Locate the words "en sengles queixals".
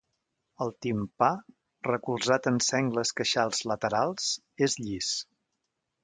2.51-3.61